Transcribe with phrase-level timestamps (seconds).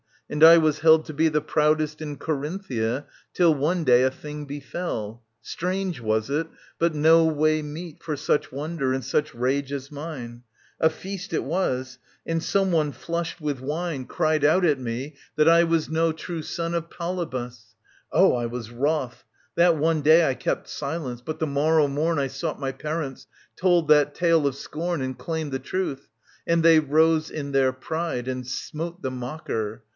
[0.31, 4.45] And I was held to be The proudest in Corinthia, till one day A thing
[4.45, 6.47] befell: strange was it,
[6.79, 10.43] but no way Meet for such wonder and such rage as mine.
[10.79, 14.07] A feast it was, and some one flushed with wine 45 >^'^ SOPHOCLES »▼.
[14.07, 17.75] 780 807 Cried out at me that I was no true son Of Polybus.
[18.13, 19.25] Oh, I was wroth!
[19.55, 23.27] That one Day I kept silence, but the morrow morn I sought my parents,
[23.57, 26.07] told that tale of scorn And claimed the truth;
[26.47, 29.83] and they rose in their pride And smote the mocker.